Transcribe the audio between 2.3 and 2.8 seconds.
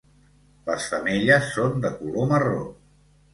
marró.